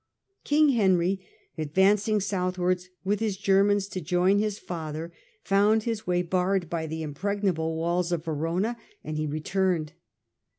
[0.43, 1.23] King Henry,
[1.59, 7.03] advancing southwards with his Germans to join his father, found his way barred by the
[7.03, 9.93] impregnable walls of Verona, and he returned.